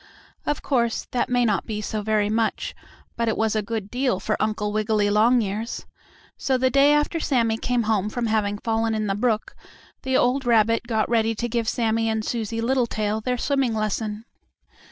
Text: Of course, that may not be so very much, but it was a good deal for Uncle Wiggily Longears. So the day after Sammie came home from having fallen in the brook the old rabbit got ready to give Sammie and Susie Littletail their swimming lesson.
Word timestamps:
Of 0.47 0.63
course, 0.63 1.05
that 1.11 1.29
may 1.29 1.45
not 1.45 1.67
be 1.67 1.79
so 1.79 2.01
very 2.01 2.27
much, 2.31 2.73
but 3.15 3.27
it 3.27 3.37
was 3.37 3.55
a 3.55 3.61
good 3.61 3.91
deal 3.91 4.19
for 4.19 4.35
Uncle 4.41 4.73
Wiggily 4.73 5.11
Longears. 5.11 5.85
So 6.37 6.57
the 6.57 6.71
day 6.71 6.91
after 6.91 7.19
Sammie 7.19 7.57
came 7.59 7.83
home 7.83 8.09
from 8.09 8.25
having 8.25 8.57
fallen 8.57 8.95
in 8.95 9.05
the 9.05 9.13
brook 9.13 9.55
the 10.01 10.17
old 10.17 10.43
rabbit 10.43 10.87
got 10.87 11.07
ready 11.07 11.35
to 11.35 11.47
give 11.47 11.69
Sammie 11.69 12.09
and 12.09 12.25
Susie 12.25 12.61
Littletail 12.61 13.21
their 13.21 13.37
swimming 13.37 13.75
lesson. 13.75 14.25